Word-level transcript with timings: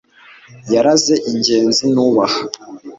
yaraze 0.73 1.13
ingenzi 1.31 1.83
nubaha 1.93 2.39